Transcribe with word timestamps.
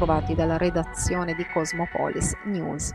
trovati 0.00 0.34
dalla 0.34 0.56
redazione 0.56 1.34
di 1.34 1.44
Cosmopolis 1.52 2.34
News. 2.44 2.90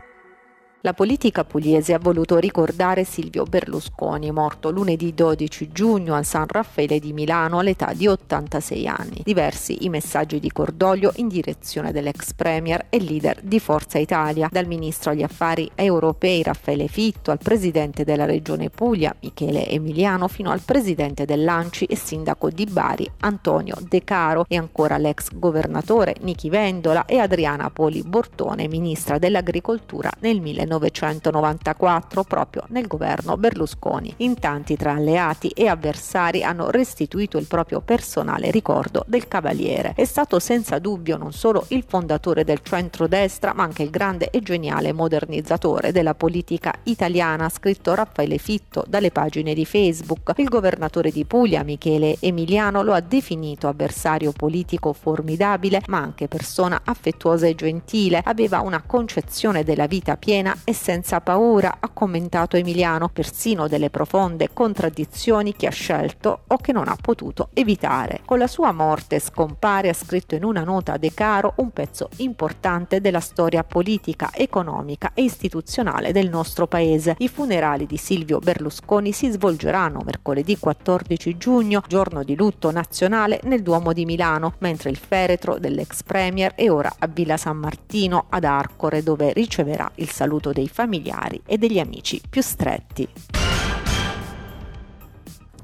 La 0.86 0.94
politica 0.94 1.42
pugliese 1.42 1.94
ha 1.94 1.98
voluto 1.98 2.36
ricordare 2.36 3.02
Silvio 3.02 3.42
Berlusconi, 3.42 4.30
morto 4.30 4.70
lunedì 4.70 5.14
12 5.14 5.70
giugno 5.72 6.14
al 6.14 6.24
San 6.24 6.46
Raffaele 6.46 7.00
di 7.00 7.12
Milano 7.12 7.58
all'età 7.58 7.92
di 7.92 8.06
86 8.06 8.86
anni. 8.86 9.22
Diversi 9.24 9.84
i 9.84 9.88
messaggi 9.88 10.38
di 10.38 10.52
cordoglio 10.52 11.10
in 11.16 11.26
direzione 11.26 11.90
dell'ex 11.90 12.34
premier 12.34 12.86
e 12.88 13.00
leader 13.00 13.40
di 13.42 13.58
Forza 13.58 13.98
Italia, 13.98 14.48
dal 14.48 14.68
ministro 14.68 15.10
agli 15.10 15.24
affari 15.24 15.68
europei 15.74 16.44
Raffaele 16.44 16.86
Fitto 16.86 17.32
al 17.32 17.40
presidente 17.42 18.04
della 18.04 18.24
regione 18.24 18.70
Puglia 18.70 19.12
Michele 19.22 19.68
Emiliano 19.68 20.28
fino 20.28 20.52
al 20.52 20.60
presidente 20.64 21.24
dell'Anci 21.24 21.86
e 21.86 21.96
sindaco 21.96 22.48
di 22.48 22.64
Bari 22.64 23.10
Antonio 23.22 23.74
De 23.80 24.04
Caro 24.04 24.44
e 24.46 24.56
ancora 24.56 24.98
l'ex 24.98 25.30
governatore 25.34 26.14
Nichi 26.20 26.48
Vendola 26.48 27.06
e 27.06 27.18
Adriana 27.18 27.70
Poli 27.70 28.04
Bortone, 28.04 28.68
ministra 28.68 29.18
dell'agricoltura 29.18 30.12
nel 30.20 30.40
1990. 30.40 30.74
1994 30.78 32.24
proprio 32.24 32.64
nel 32.68 32.86
governo 32.86 33.36
Berlusconi. 33.36 34.12
In 34.18 34.38
tanti 34.38 34.76
tra 34.76 34.92
alleati 34.92 35.48
e 35.48 35.68
avversari 35.68 36.42
hanno 36.42 36.70
restituito 36.70 37.38
il 37.38 37.46
proprio 37.46 37.80
personale 37.80 38.50
ricordo 38.50 39.04
del 39.06 39.28
Cavaliere. 39.28 39.92
È 39.94 40.04
stato 40.04 40.38
senza 40.38 40.78
dubbio 40.78 41.16
non 41.16 41.32
solo 41.32 41.64
il 41.68 41.84
fondatore 41.86 42.44
del 42.44 42.60
centrodestra, 42.62 43.52
ma 43.54 43.62
anche 43.62 43.82
il 43.82 43.90
grande 43.90 44.30
e 44.30 44.40
geniale 44.40 44.92
modernizzatore 44.92 45.92
della 45.92 46.14
politica 46.14 46.72
italiana, 46.84 47.48
scritto 47.48 47.94
Raffaele 47.94 48.38
Fitto 48.38 48.84
dalle 48.86 49.10
pagine 49.10 49.54
di 49.54 49.64
Facebook. 49.64 50.32
Il 50.36 50.48
governatore 50.48 51.10
di 51.10 51.24
Puglia, 51.24 51.62
Michele 51.62 52.16
Emiliano, 52.20 52.82
lo 52.82 52.92
ha 52.92 53.00
definito 53.00 53.68
avversario 53.68 54.32
politico 54.32 54.92
formidabile, 54.92 55.82
ma 55.86 55.98
anche 55.98 56.28
persona 56.28 56.80
affettuosa 56.84 57.46
e 57.46 57.54
gentile. 57.54 58.20
Aveva 58.24 58.60
una 58.60 58.82
concezione 58.82 59.64
della 59.64 59.86
vita 59.86 60.16
piena 60.16 60.56
e 60.68 60.74
senza 60.74 61.20
paura, 61.20 61.76
ha 61.78 61.88
commentato 61.92 62.56
Emiliano, 62.56 63.08
persino 63.08 63.68
delle 63.68 63.88
profonde 63.88 64.50
contraddizioni 64.52 65.54
che 65.54 65.68
ha 65.68 65.70
scelto 65.70 66.40
o 66.48 66.56
che 66.56 66.72
non 66.72 66.88
ha 66.88 66.96
potuto 67.00 67.50
evitare. 67.54 68.22
Con 68.24 68.38
la 68.38 68.48
sua 68.48 68.72
morte 68.72 69.20
scompare, 69.20 69.90
ha 69.90 69.92
scritto 69.92 70.34
in 70.34 70.42
una 70.42 70.64
nota 70.64 70.96
De 70.96 71.14
Caro, 71.14 71.52
un 71.58 71.70
pezzo 71.70 72.08
importante 72.16 73.00
della 73.00 73.20
storia 73.20 73.62
politica, 73.62 74.30
economica 74.34 75.12
e 75.14 75.22
istituzionale 75.22 76.10
del 76.10 76.28
nostro 76.28 76.66
paese. 76.66 77.14
I 77.18 77.28
funerali 77.28 77.86
di 77.86 77.96
Silvio 77.96 78.40
Berlusconi 78.40 79.12
si 79.12 79.30
svolgeranno 79.30 80.00
mercoledì 80.04 80.58
14 80.58 81.36
giugno, 81.36 81.80
giorno 81.86 82.24
di 82.24 82.34
lutto 82.34 82.72
nazionale, 82.72 83.38
nel 83.44 83.62
Duomo 83.62 83.92
di 83.92 84.04
Milano, 84.04 84.54
mentre 84.58 84.90
il 84.90 84.96
feretro 84.96 85.58
dell'ex 85.58 86.02
premier 86.02 86.54
è 86.56 86.68
ora 86.68 86.92
a 86.98 87.06
Villa 87.06 87.36
San 87.36 87.58
Martino 87.58 88.26
ad 88.30 88.42
Arcore, 88.42 89.04
dove 89.04 89.32
riceverà 89.32 89.88
il 89.94 90.10
saluto 90.10 90.45
dei 90.52 90.68
familiari 90.68 91.40
e 91.46 91.58
degli 91.58 91.78
amici 91.78 92.20
più 92.28 92.42
stretti. 92.42 93.08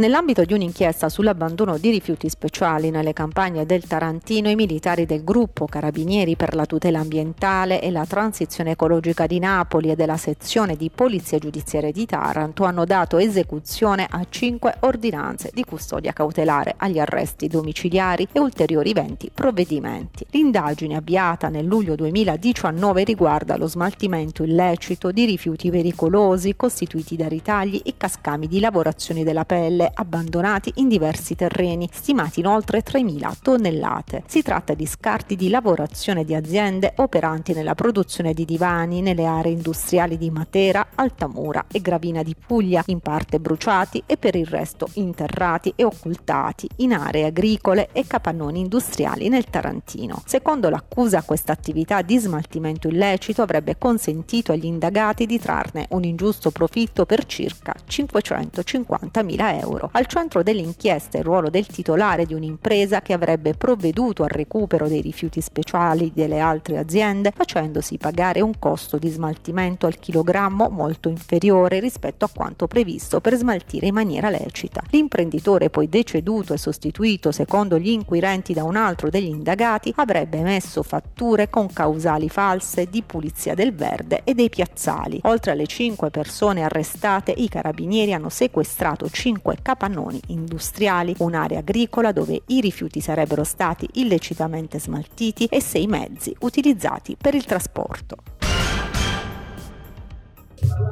Nell'ambito 0.02 0.44
di 0.44 0.52
un'inchiesta 0.52 1.08
sull'abbandono 1.08 1.78
di 1.78 1.90
rifiuti 1.90 2.28
speciali 2.28 2.90
nelle 2.90 3.12
campagne 3.12 3.64
del 3.64 3.86
Tarantino, 3.86 4.50
i 4.50 4.56
militari 4.56 5.06
del 5.06 5.22
gruppo 5.22 5.66
Carabinieri 5.66 6.34
per 6.34 6.56
la 6.56 6.66
tutela 6.66 6.98
ambientale 6.98 7.80
e 7.80 7.92
la 7.92 8.04
transizione 8.04 8.72
ecologica 8.72 9.28
di 9.28 9.38
Napoli 9.38 9.92
e 9.92 9.94
della 9.94 10.16
sezione 10.16 10.74
di 10.74 10.90
Polizia 10.92 11.38
Giudiziaria 11.38 11.92
di 11.92 12.04
Taranto 12.04 12.64
hanno 12.64 12.84
dato 12.84 13.18
esecuzione 13.18 14.08
a 14.10 14.26
cinque 14.28 14.74
ordinanze 14.80 15.52
di 15.54 15.62
custodia 15.62 16.12
cautelare 16.12 16.74
agli 16.78 16.98
arresti 16.98 17.46
domiciliari 17.46 18.26
e 18.32 18.40
ulteriori 18.40 18.92
20 18.92 19.30
provvedimenti. 19.32 20.26
L'indagine 20.30 20.96
avviata 20.96 21.48
nel 21.48 21.64
luglio 21.64 21.94
2019 21.94 23.04
riguarda 23.04 23.56
lo 23.56 23.68
smaltimento 23.68 24.42
illecito 24.42 25.12
di 25.12 25.26
rifiuti 25.26 25.70
pericolosi 25.70 26.56
costituiti 26.56 27.14
da 27.14 27.28
ritagli 27.28 27.80
e 27.84 27.94
cascami 27.96 28.48
di 28.48 28.58
lavorazioni 28.58 29.22
della 29.22 29.44
pelle 29.44 29.82
pelle 29.82 29.91
abbandonati 29.94 30.72
in 30.76 30.88
diversi 30.88 31.34
terreni, 31.34 31.88
stimati 31.92 32.40
in 32.40 32.46
oltre 32.46 32.82
3.000 32.82 33.32
tonnellate. 33.42 34.22
Si 34.26 34.42
tratta 34.42 34.74
di 34.74 34.86
scarti 34.86 35.36
di 35.36 35.48
lavorazione 35.48 36.24
di 36.24 36.34
aziende 36.34 36.92
operanti 36.96 37.52
nella 37.52 37.74
produzione 37.74 38.32
di 38.34 38.44
divani 38.44 39.00
nelle 39.00 39.24
aree 39.24 39.52
industriali 39.52 40.16
di 40.18 40.30
Matera, 40.30 40.88
Altamura 40.94 41.66
e 41.70 41.80
Gravina 41.80 42.22
di 42.22 42.34
Puglia, 42.34 42.82
in 42.86 43.00
parte 43.00 43.40
bruciati 43.40 44.02
e 44.06 44.16
per 44.16 44.34
il 44.34 44.46
resto 44.46 44.88
interrati 44.94 45.72
e 45.76 45.84
occultati 45.84 46.68
in 46.76 46.92
aree 46.92 47.24
agricole 47.24 47.88
e 47.92 48.06
capannoni 48.06 48.60
industriali 48.60 49.28
nel 49.28 49.44
Tarantino. 49.44 50.22
Secondo 50.26 50.68
l'accusa 50.68 51.22
questa 51.22 51.52
attività 51.52 52.02
di 52.02 52.18
smaltimento 52.18 52.88
illecito 52.88 53.42
avrebbe 53.42 53.78
consentito 53.78 54.52
agli 54.52 54.66
indagati 54.66 55.26
di 55.26 55.38
trarne 55.38 55.86
un 55.90 56.04
ingiusto 56.04 56.50
profitto 56.50 57.06
per 57.06 57.26
circa 57.26 57.74
550.000 57.88 59.60
euro 59.60 59.71
euro. 59.72 59.88
Al 59.92 60.06
centro 60.06 60.42
delle 60.42 60.60
inchieste 60.60 61.18
il 61.18 61.24
ruolo 61.24 61.50
del 61.50 61.66
titolare 61.66 62.26
di 62.26 62.34
un'impresa 62.34 63.00
che 63.00 63.12
avrebbe 63.12 63.54
provveduto 63.54 64.22
al 64.22 64.28
recupero 64.28 64.88
dei 64.88 65.00
rifiuti 65.00 65.40
speciali 65.40 66.12
delle 66.14 66.38
altre 66.38 66.78
aziende 66.78 67.32
facendosi 67.34 67.98
pagare 67.98 68.40
un 68.40 68.58
costo 68.58 68.98
di 68.98 69.08
smaltimento 69.08 69.86
al 69.86 69.98
chilogrammo 69.98 70.68
molto 70.68 71.08
inferiore 71.08 71.80
rispetto 71.80 72.24
a 72.24 72.30
quanto 72.32 72.66
previsto 72.66 73.20
per 73.20 73.36
smaltire 73.36 73.86
in 73.86 73.94
maniera 73.94 74.30
lecita. 74.30 74.82
L'imprenditore 74.90 75.70
poi 75.70 75.88
deceduto 75.88 76.52
e 76.52 76.58
sostituito 76.58 77.32
secondo 77.32 77.78
gli 77.78 77.88
inquirenti 77.88 78.52
da 78.52 78.64
un 78.64 78.76
altro 78.76 79.08
degli 79.08 79.28
indagati 79.28 79.92
avrebbe 79.96 80.38
emesso 80.38 80.82
fatture 80.82 81.48
con 81.48 81.72
causali 81.72 82.28
false 82.28 82.86
di 82.86 83.02
pulizia 83.02 83.54
del 83.54 83.74
verde 83.74 84.22
e 84.24 84.34
dei 84.34 84.48
piazzali. 84.48 85.20
Oltre 85.24 85.52
alle 85.52 85.66
cinque 85.66 86.10
persone 86.10 86.62
arrestate, 86.62 87.32
i 87.36 87.48
carabinieri 87.48 88.12
hanno 88.12 88.28
sequestrato 88.28 89.08
cinque 89.08 89.56
capannoni 89.62 90.20
industriali, 90.28 91.14
un'area 91.18 91.60
agricola 91.60 92.12
dove 92.12 92.42
i 92.46 92.60
rifiuti 92.60 93.00
sarebbero 93.00 93.44
stati 93.44 93.88
illecitamente 93.94 94.78
smaltiti 94.78 95.46
e 95.46 95.60
sei 95.60 95.86
mezzi 95.86 96.34
utilizzati 96.40 97.16
per 97.16 97.34
il 97.34 97.44
trasporto 97.44 98.31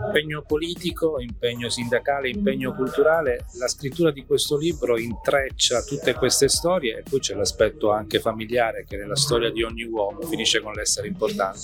impegno 0.06 0.42
politico, 0.42 1.20
impegno 1.20 1.68
sindacale, 1.68 2.28
impegno 2.30 2.74
culturale. 2.74 3.46
La 3.58 3.68
scrittura 3.68 4.10
di 4.10 4.24
questo 4.24 4.56
libro 4.56 4.98
intreccia 4.98 5.82
tutte 5.82 6.14
queste 6.14 6.48
storie 6.48 6.98
e 6.98 7.02
poi 7.08 7.20
c'è 7.20 7.34
l'aspetto 7.34 7.90
anche 7.90 8.20
familiare 8.20 8.84
che 8.88 8.96
nella 8.96 9.16
storia 9.16 9.50
di 9.50 9.62
ogni 9.62 9.84
uomo 9.84 10.20
finisce 10.22 10.60
con 10.60 10.72
l'essere 10.72 11.08
importante. 11.08 11.58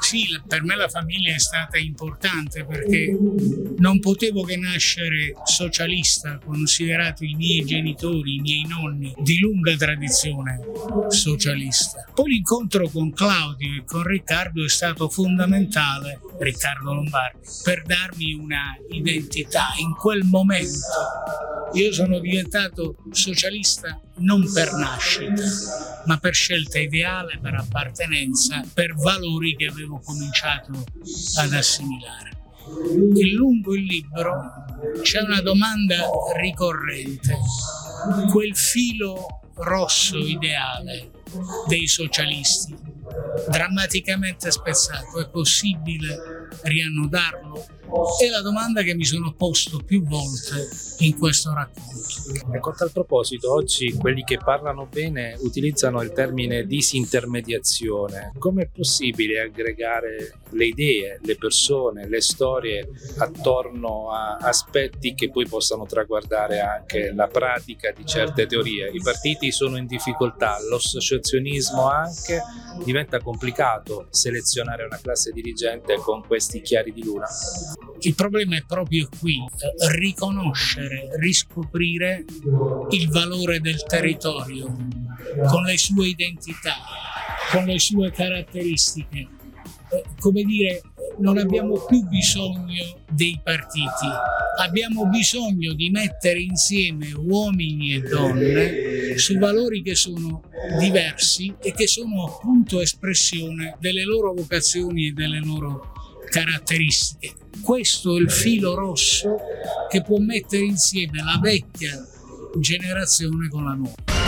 Sì, 0.00 0.26
per 0.46 0.62
me 0.64 0.76
la 0.76 0.88
famiglia 0.88 1.34
è 1.34 1.38
stata 1.38 1.76
importante 1.78 2.64
perché 2.64 3.16
non 3.78 4.00
potevo 4.00 4.42
che 4.42 4.56
nascere 4.56 5.34
socialista, 5.44 6.38
considerato 6.44 7.24
i 7.24 7.34
miei 7.34 7.64
genitori, 7.64 8.36
i 8.36 8.40
miei 8.40 8.64
nonni, 8.66 9.14
di 9.18 9.38
lunga 9.38 9.76
tradizione 9.76 10.60
socialista. 11.08 12.06
Poi 12.14 12.30
l'incontro 12.30 12.88
con 12.88 13.12
Claudio 13.12 13.76
e 13.76 13.84
con 13.84 14.02
Riccardo 14.02 14.64
è 14.64 14.68
stato 14.68 15.08
fondamentale, 15.08 16.20
Riccardo 16.38 16.94
Lombardi, 16.94 17.38
per 17.70 17.82
darmi 17.84 18.32
una 18.32 18.76
identità 18.88 19.68
in 19.78 19.94
quel 19.94 20.24
momento. 20.24 20.88
Io 21.74 21.92
sono 21.92 22.18
diventato 22.18 22.96
socialista 23.12 24.00
non 24.16 24.52
per 24.52 24.72
nascita, 24.72 25.44
ma 26.06 26.18
per 26.18 26.34
scelta 26.34 26.80
ideale, 26.80 27.38
per 27.40 27.54
appartenenza, 27.54 28.64
per 28.74 28.96
valori 28.96 29.54
che 29.54 29.66
avevo 29.66 30.00
cominciato 30.04 30.84
ad 31.36 31.52
assimilare. 31.52 32.30
E 33.16 33.32
lungo 33.34 33.76
il 33.76 33.84
libro 33.84 34.50
c'è 35.02 35.20
una 35.20 35.40
domanda 35.40 36.08
ricorrente, 36.40 37.38
quel 38.32 38.56
filo 38.56 39.42
rosso 39.54 40.18
ideale 40.18 41.12
dei 41.68 41.86
socialisti, 41.86 42.74
drammaticamente 43.48 44.50
spezzato, 44.50 45.20
è 45.20 45.28
possibile 45.28 46.39
riannodarlo? 46.62 47.64
È 47.90 48.28
la 48.28 48.40
domanda 48.40 48.82
che 48.82 48.94
mi 48.94 49.04
sono 49.04 49.34
posto 49.36 49.78
più 49.84 50.04
volte 50.04 50.68
in 50.98 51.18
questo 51.18 51.52
racconto. 51.52 52.52
Ecco, 52.52 52.70
a 52.70 52.74
tal 52.74 52.92
proposito, 52.92 53.52
oggi 53.52 53.92
quelli 53.94 54.22
che 54.22 54.38
parlano 54.38 54.86
bene 54.86 55.36
utilizzano 55.40 56.00
il 56.02 56.12
termine 56.12 56.66
disintermediazione. 56.66 58.32
Come 58.38 58.62
è 58.62 58.68
possibile 58.72 59.40
aggregare 59.40 60.40
le 60.50 60.66
idee, 60.66 61.18
le 61.22 61.36
persone, 61.36 62.08
le 62.08 62.20
storie 62.20 62.88
attorno 63.18 64.10
a 64.10 64.36
aspetti 64.36 65.14
che 65.14 65.30
poi 65.30 65.46
possano 65.46 65.86
traguardare 65.86 66.60
anche 66.60 67.12
la 67.12 67.26
pratica 67.26 67.90
di 67.90 68.06
certe 68.06 68.46
teorie? 68.46 68.90
I 68.90 69.00
partiti 69.02 69.50
sono 69.50 69.76
in 69.76 69.86
difficoltà, 69.86 70.58
l'associazionismo 70.68 71.88
anche, 71.88 72.40
diventa 72.84 73.20
complicato 73.20 74.06
selezionare 74.10 74.84
una 74.84 74.98
classe 75.02 75.32
dirigente 75.32 75.96
con 75.96 76.24
questi 76.26 76.60
chiari 76.60 76.92
di 76.92 77.02
luna. 77.02 77.26
Il 78.02 78.14
problema 78.14 78.56
è 78.56 78.64
proprio 78.66 79.08
qui, 79.18 79.36
riconoscere, 79.90 81.10
riscoprire 81.18 82.24
il 82.90 83.08
valore 83.10 83.60
del 83.60 83.84
territorio 83.84 84.74
con 85.48 85.62
le 85.64 85.76
sue 85.76 86.08
identità, 86.08 86.76
con 87.50 87.64
le 87.64 87.78
sue 87.78 88.10
caratteristiche. 88.10 89.28
Eh, 89.92 90.04
come 90.18 90.42
dire, 90.44 90.80
non 91.18 91.36
abbiamo 91.36 91.84
più 91.84 92.06
bisogno 92.06 93.02
dei 93.10 93.38
partiti, 93.42 94.06
abbiamo 94.58 95.06
bisogno 95.06 95.74
di 95.74 95.90
mettere 95.90 96.40
insieme 96.40 97.12
uomini 97.12 97.94
e 97.94 98.00
donne 98.00 99.18
su 99.18 99.36
valori 99.36 99.82
che 99.82 99.94
sono 99.94 100.42
diversi 100.78 101.52
e 101.60 101.72
che 101.72 101.86
sono 101.86 102.26
appunto 102.26 102.80
espressione 102.80 103.76
delle 103.78 104.04
loro 104.04 104.32
vocazioni 104.32 105.08
e 105.08 105.12
delle 105.12 105.40
loro 105.40 105.92
caratteristiche. 106.30 107.34
Questo 107.60 108.16
è 108.16 108.20
il 108.20 108.30
filo 108.30 108.74
rosso 108.74 109.36
che 109.90 110.00
può 110.02 110.18
mettere 110.18 110.62
insieme 110.62 111.22
la 111.22 111.38
vecchia 111.40 112.06
generazione 112.56 113.48
con 113.48 113.64
la 113.64 113.74
nuova. 113.74 114.19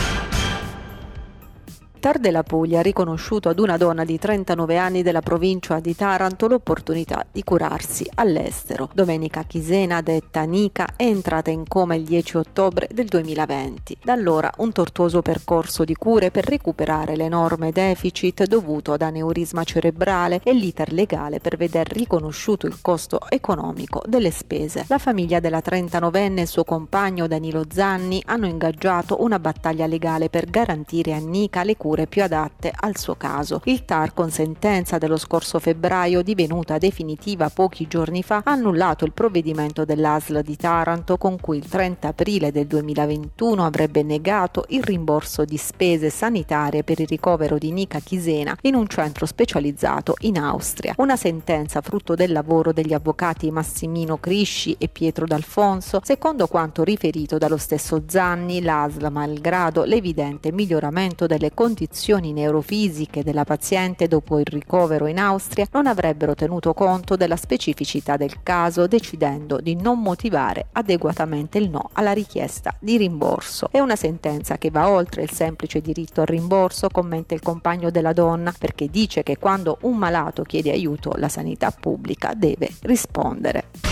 TAR 2.03 2.19
della 2.19 2.43
Puglia 2.43 2.81
ha 2.81 2.83
riconosciuto 2.83 3.49
ad 3.49 3.61
una 3.61 3.77
donna 3.77 4.05
di 4.05 4.19
39 4.19 4.77
anni 4.77 5.05
della 5.05 5.21
provincia 5.21 5.79
di 5.79 5.95
Taranto 5.95 6.49
l'opportunità 6.49 7.25
di 7.31 7.45
curarsi 7.45 8.05
all'estero. 8.17 8.91
Domenica 8.93 9.45
Chisena, 9.45 10.01
detta 10.01 10.43
Nica, 10.43 10.95
è 10.97 11.05
entrata 11.05 11.51
in 11.51 11.63
coma 11.69 11.95
il 11.95 12.03
10 12.03 12.39
ottobre 12.39 12.89
del 12.93 13.07
2020. 13.07 13.99
Da 14.03 14.15
allora 14.15 14.51
un 14.57 14.73
tortuoso 14.73 15.23
percorso 15.23 15.85
di 15.85 15.95
cure 15.95 16.33
per 16.33 16.45
recuperare 16.45 17.15
l'enorme 17.15 17.71
deficit 17.71 18.47
dovuto 18.47 18.93
ad 18.95 19.03
aneurisma 19.03 19.63
cerebrale 19.63 20.41
e 20.43 20.53
l'iter 20.55 20.93
legale 20.93 21.39
per 21.39 21.57
veder 21.57 21.87
riconosciuto 21.87 22.67
il 22.67 22.79
costo 22.83 23.21
economico 23.29 24.03
delle 24.07 24.33
spese. 24.33 24.87
La 24.89 24.99
famiglia 24.99 25.39
della 25.39 25.63
39enne 25.65 26.39
e 26.39 26.47
suo 26.47 26.65
compagno 26.65 27.29
Danilo 27.29 27.63
Zanni 27.71 28.21
hanno 28.27 28.47
ingaggiato 28.47 29.23
una 29.23 29.39
battaglia 29.39 29.87
legale 29.87 30.29
per 30.31 30.51
garantire 30.51 31.13
a 31.13 31.19
Nica 31.19 31.63
le 31.63 31.77
cure 31.77 31.91
misure 31.93 32.07
più 32.07 32.23
adatte 32.23 32.73
al 32.75 32.97
suo 32.97 33.15
caso. 33.17 33.61
Il 33.65 33.85
TAR 33.85 34.15
con 34.15 34.31
sentenza 34.31 34.99
dello 34.99 35.17
scorso 35.17 35.59
febbraio 35.59 36.23
divenuta 36.23 36.79
definitiva 36.79 37.51
pochi 37.51 37.87
giorni 37.87 38.23
fa 38.23 38.43
ha 38.45 38.53
annullato 38.53 39.05
il 39.05 39.13
provvedimento 39.13 39.85
dell'ASL 39.85 40.43
di 40.43 40.57
Taranto 40.57 41.19
con 41.19 41.39
cui 41.39 41.59
il 41.59 41.69
30 41.69 42.09
aprile 42.09 42.51
del 42.51 42.67
2021 42.67 43.65
avrebbe 43.65 44.03
negato 44.03 44.65
il 44.69 44.83
rimborso 44.83 45.45
di 45.45 45.57
spese 45.57 46.09
sanitarie 46.11 46.83
per 46.83 47.01
il 47.01 47.07
ricovero 47.07 47.59
di 47.59 47.71
Nica 47.73 48.01
Chisena 48.01 48.57
in 48.63 48.75
un 48.75 48.87
centro 48.89 49.27
specializzato 49.27 50.15
in 50.21 50.39
Austria. 50.39 50.95
Una 50.99 51.17
sentenza 51.17 51.81
frutto 51.81 52.15
del 52.15 52.33
lavoro 52.33 52.73
degli 52.73 52.95
avvocati 52.95 53.51
Massimino 53.51 54.17
Crisci 54.19 54.77
e 54.79 54.89
Pietro 54.89 55.27
D'Alfonso, 55.27 56.01
secondo 56.03 56.47
quanto 56.47 56.85
riferito 56.85 57.39
dallo 57.39 57.57
stesso 57.57 58.03
Zanni, 58.07 58.63
l'ASL 58.63 59.09
malgrado 59.11 59.85
l'evidente 59.85 60.53
miglioramento 60.53 61.27
delle 61.27 61.53
condizioni 61.53 61.82
condizioni 61.83 62.33
neurofisiche 62.33 63.25
della 63.25 63.43
paziente 63.43 64.07
dopo 64.07 64.39
il 64.39 64.47
ricovero 64.47 65.09
in 65.09 65.19
Austria 65.19 65.67
non 65.73 65.89
avrebbero 65.89 66.35
tenuto 66.35 66.75
conto 66.75 67.17
della 67.17 67.35
specificità 67.35 68.17
del 68.17 68.43
caso 68.45 68.87
decidendo 68.87 69.59
di 69.59 69.75
non 69.75 70.01
motivare 70.01 70.67
adeguatamente 70.73 71.59
il 71.59 71.71
no 71.71 71.91
alla 71.95 72.13
richiesta 72.13 72.73
di 72.79 72.97
rimborso. 72.97 73.69
È 73.73 73.81
una 73.81 73.97
sentenza 73.97 74.59
che 74.59 74.71
va 74.71 74.89
oltre 74.89 75.23
il 75.23 75.33
semplice 75.33 75.81
diritto 75.81 76.21
al 76.21 76.29
rimborso, 76.29 76.89
commenta 76.89 77.35
il 77.35 77.43
compagno 77.43 77.91
della 77.91 78.13
donna, 78.13 78.55
perché 78.57 78.89
dice 78.89 79.25
che 79.25 79.39
quando 79.39 79.79
un 79.83 79.97
malato 79.97 80.45
chiede 80.45 80.71
aiuto 80.71 81.15
la 81.17 81.29
sanità 81.29 81.73
pubblica 81.73 82.33
deve 82.35 82.69
rispondere. 82.83 83.92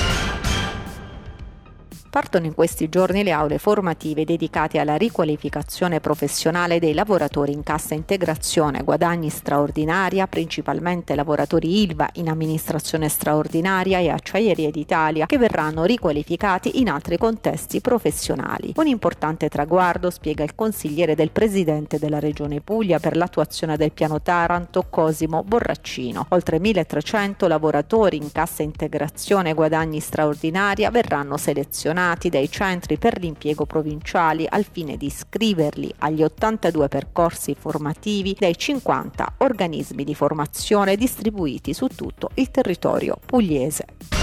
Partono 2.11 2.47
in 2.47 2.55
questi 2.55 2.89
giorni 2.89 3.23
le 3.23 3.31
aule 3.31 3.59
formative 3.59 4.25
dedicate 4.25 4.81
alla 4.81 4.97
riqualificazione 4.97 6.01
professionale 6.01 6.81
dei 6.81 6.93
lavoratori 6.93 7.53
in 7.53 7.63
cassa 7.63 7.95
integrazione 7.95 8.83
guadagni 8.83 9.29
straordinaria, 9.29 10.27
principalmente 10.27 11.15
lavoratori 11.15 11.83
ILVA 11.83 12.09
in 12.15 12.29
amministrazione 12.29 13.09
straordinaria 13.09 14.01
e 14.01 14.09
acciaierie 14.09 14.73
d'Italia, 14.73 15.27
che 15.27 15.39
verranno 15.39 15.85
riqualificati 15.85 16.81
in 16.81 16.91
altri 16.91 17.17
contesti 17.17 17.81
professionali. 17.81 18.73
Un 18.75 18.89
importante 18.89 19.49
traguardo, 19.49 20.11
spiega 20.11 20.43
il 20.43 20.57
consigliere 20.57 21.15
del 21.15 21.31
presidente 21.31 22.01
della 22.01 22.19
Regione 22.19 22.61
Puglia 22.61 22.99
per 22.99 23.17
l'attuazione 23.17 23.77
del 23.77 23.93
piano 23.93 24.21
Taranto, 24.21 24.85
Cosimo 24.91 25.45
Borraccino. 25.45 26.27
Oltre 26.31 26.59
1300 26.59 27.47
lavoratori 27.47 28.17
in 28.17 28.33
cassa 28.33 28.65
integrazione 28.65 29.55
guadagni 29.55 30.01
straordinaria 30.01 30.91
verranno 30.91 31.37
selezionati 31.37 31.99
selezionati 32.01 32.29
dai 32.31 32.51
centri 32.51 32.99
per 32.99 33.19
l'impiego 33.19 33.67
provinciali 33.67 34.47
al 34.49 34.65
fine 34.65 34.97
di 34.97 35.07
iscriverli 35.07 35.93
agli 35.99 36.23
82 36.23 36.89
percorsi 36.89 37.55
formativi 37.59 38.35
dai 38.39 38.57
50 38.57 39.35
organismi 39.39 40.05
di 40.05 40.15
formazione 40.15 40.97
distribuiti 40.97 41.75
su 41.75 41.87
tutto 41.89 42.31
il 42.35 42.51
territorio 42.51 43.19
pugliese 43.25 44.20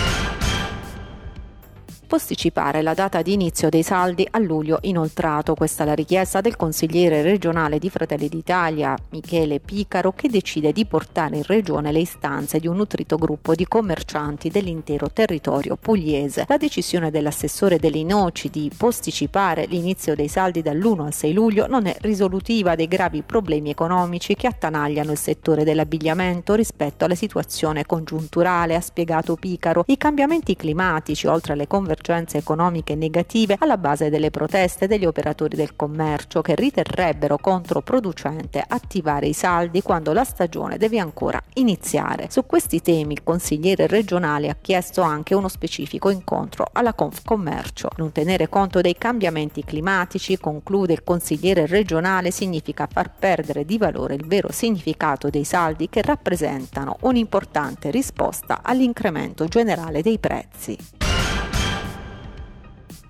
posticipare 2.08 2.82
la 2.82 2.94
data 2.94 3.22
di 3.22 3.34
inizio 3.34 3.70
dei 3.70 3.84
saldi 3.84 4.26
a 4.32 4.40
luglio 4.40 4.80
inoltrato. 4.82 5.54
Questa 5.54 5.84
è 5.84 5.86
la 5.86 5.94
richiesta 5.94 6.40
del 6.40 6.56
consigliere 6.56 7.22
regionale 7.22 7.78
di 7.78 7.90
Fratelli 7.90 8.30
d'Italia, 8.30 8.96
Michele 9.10 9.60
Picaro, 9.60 10.14
che 10.14 10.30
decide 10.30 10.72
di 10.72 10.86
portare 10.86 11.36
in 11.36 11.44
regione 11.44 11.92
le 11.92 12.00
istanze 12.00 12.60
di 12.60 12.68
un 12.68 12.78
nutrito 12.78 13.18
gruppo 13.18 13.54
di 13.54 13.68
commercianti 13.68 14.50
dell'intero 14.50 15.12
territorio 15.12 15.76
pugliese. 15.76 16.46
La 16.48 16.58
decisione 16.58 17.12
dell'assessore 17.12 17.78
delle 17.78 17.98
Inoci 17.98 18.50
di 18.50 18.72
posticipare 18.76 19.66
l'inizio 19.66 20.16
dei 20.16 20.30
saldi 20.30 20.62
dall'1 20.62 21.02
al 21.02 21.14
6 21.14 21.34
luglio 21.34 21.68
non 21.68 21.88
è 21.88 21.96
risolutiva 22.00 22.76
dei 22.76 22.88
gravi 22.88 23.22
problemi 23.22 23.70
economici 23.70 24.36
che 24.36 24.48
attanagliano 24.48 25.12
il 25.12 25.18
settore 25.18 25.66
dell'abbigliamento 25.66 26.56
rispetto 26.56 27.04
alla 27.04 27.16
situazione 27.16 27.86
congiunturale, 27.86 28.76
ha 28.76 28.82
spiegato 28.82 29.36
Picaro. 29.36 29.84
I 29.88 29.98
cambiamenti 29.98 30.56
climatici, 30.56 31.28
oltre 31.28 31.52
alle 31.54 31.68
conversioni 31.68 31.96
convergenze 31.98 32.38
economiche 32.38 32.96
negative 32.96 33.56
alla 33.60 33.78
base 33.78 34.10
delle 34.10 34.30
proteste 34.30 34.88
degli 34.88 35.06
operatori 35.06 35.56
del 35.56 35.76
commercio 35.76 36.42
che 36.42 36.56
riterrebbero 36.56 37.38
controproducente 37.38 38.64
attivare 38.66 39.28
i 39.28 39.34
saldi 39.34 39.82
quando 39.82 40.14
la 40.14 40.24
stagione 40.24 40.78
deve 40.78 41.00
ancora 41.00 41.42
iniziare. 41.56 42.28
Su 42.30 42.46
questi 42.46 42.82
temi 42.82 43.14
il 43.14 43.24
consigliere 43.24 43.88
regionale 43.88 44.50
ha 44.50 44.58
chiesto 44.60 45.02
anche 45.02 45.34
uno 45.34 45.48
specifico 45.48 46.10
incontro 46.10 46.68
alla 46.72 46.94
Confcommercio. 46.94 47.90
Non 47.98 48.12
tenere 48.12 48.48
conto 48.48 48.82
dei 48.82 48.96
cambiamenti 48.98 49.64
climatici, 49.64 50.38
conclude 50.38 50.94
il 50.94 51.04
consigliere 51.04 51.66
regionale, 51.66 52.32
significa 52.32 52.88
far 52.92 53.12
perdere 53.18 53.66
di 53.66 53.78
valore 53.78 54.16
il 54.16 54.26
vero 54.26 54.52
significato 54.52 55.30
dei 55.30 55.44
saldi 55.44 55.90
che 55.90 56.02
rappresentano 56.02 56.98
un'importante 57.02 57.90
risposta 57.90 58.60
all'incremento 58.62 59.46
generale 59.46 60.02
dei 60.02 60.20
prezzi 60.20 60.78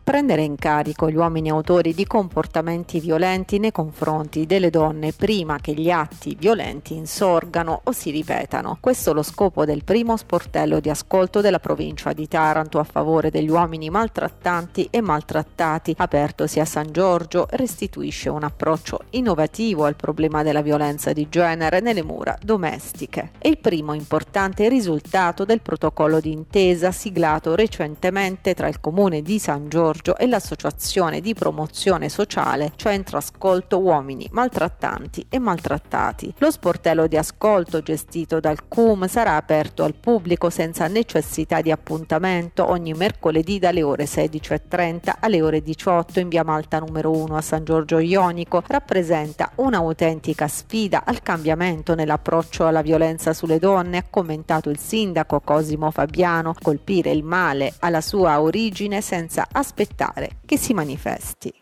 prendere 0.07 0.41
in 0.43 0.55
carico 0.55 1.09
gli 1.09 1.17
uomini 1.17 1.49
autori 1.49 1.93
di 1.93 2.07
comportamenti 2.07 3.01
violenti 3.01 3.59
nei 3.59 3.73
confronti 3.73 4.45
delle 4.45 4.69
donne 4.69 5.11
prima 5.11 5.57
che 5.57 5.73
gli 5.73 5.91
atti 5.91 6.33
violenti 6.39 6.95
insorgano 6.95 7.81
o 7.83 7.91
si 7.91 8.11
ripetano. 8.11 8.77
Questo 8.79 9.11
è 9.11 9.13
lo 9.13 9.21
scopo 9.21 9.65
del 9.65 9.83
primo 9.83 10.15
sportello 10.15 10.79
di 10.79 10.89
ascolto 10.89 11.41
della 11.41 11.59
provincia 11.59 12.13
di 12.13 12.25
Taranto 12.25 12.79
a 12.79 12.85
favore 12.85 13.31
degli 13.31 13.49
uomini 13.49 13.89
maltrattanti 13.89 14.87
e 14.89 15.01
maltrattati, 15.01 15.93
apertosi 15.97 16.61
a 16.61 16.65
San 16.65 16.89
Giorgio, 16.89 17.45
restituisce 17.49 18.29
un 18.29 18.43
approccio 18.43 19.01
innovativo 19.09 19.83
al 19.83 19.97
problema 19.97 20.41
della 20.41 20.61
violenza 20.61 21.11
di 21.11 21.27
genere 21.29 21.81
nelle 21.81 22.01
mura 22.01 22.37
domestiche. 22.41 23.31
È 23.37 23.49
il 23.49 23.57
primo 23.57 23.91
importante 23.91 24.69
risultato 24.69 25.43
del 25.43 25.59
protocollo 25.59 26.21
di 26.21 26.31
intesa 26.31 26.91
siglato 26.91 27.55
recentemente 27.55 28.53
tra 28.53 28.69
il 28.69 28.79
comune 28.79 29.21
di 29.21 29.37
San 29.37 29.67
Giorgio 29.67 29.95
Giorgio 29.97 30.17
e 30.17 30.27
l'associazione 30.27 31.21
di 31.21 31.33
promozione 31.33 32.09
sociale 32.09 32.73
Centro 32.75 33.17
Ascolto 33.17 33.79
Uomini 33.79 34.27
Maltrattanti 34.31 35.25
e 35.29 35.39
Maltrattati. 35.39 36.33
Lo 36.37 36.51
sportello 36.51 37.07
di 37.07 37.17
ascolto 37.17 37.81
gestito 37.81 38.39
dal 38.39 38.67
CUM 38.67 39.07
sarà 39.07 39.35
aperto 39.35 39.83
al 39.83 39.95
pubblico 39.95 40.49
senza 40.49 40.87
necessità 40.87 41.61
di 41.61 41.71
appuntamento 41.71 42.69
ogni 42.69 42.93
mercoledì 42.93 43.59
dalle 43.59 43.81
ore 43.81 44.05
16.30 44.05 45.15
alle 45.19 45.41
ore 45.41 45.61
18 45.61 46.19
in 46.19 46.29
via 46.29 46.43
Malta 46.43 46.79
numero 46.79 47.11
1 47.11 47.35
a 47.35 47.41
San 47.41 47.63
Giorgio 47.63 47.97
Ionico. 47.99 48.63
Rappresenta 48.67 49.51
un'autentica 49.55 50.47
sfida 50.47 51.03
al 51.05 51.21
cambiamento 51.21 51.95
nell'approccio 51.95 52.67
alla 52.67 52.81
violenza 52.81 53.33
sulle 53.33 53.59
donne, 53.59 53.97
ha 53.97 54.05
commentato 54.09 54.69
il 54.69 54.77
sindaco 54.77 55.39
Cosimo 55.39 55.91
Fabiano, 55.91 56.53
colpire 56.61 57.11
il 57.11 57.23
male 57.23 57.73
alla 57.79 58.01
sua 58.01 58.41
origine 58.41 59.01
senza 59.01 59.47
aspettare 59.51 59.85
aspettare 59.87 60.39
che 60.45 60.57
si 60.57 60.73
manifesti. 60.73 61.53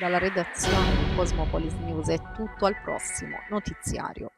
Dalla 0.00 0.18
redazione 0.18 0.96
di 0.96 1.14
Cosmopolis 1.14 1.74
News 1.84 2.08
è 2.08 2.18
tutto 2.34 2.66
al 2.66 2.80
prossimo 2.82 3.36
notiziario. 3.48 4.32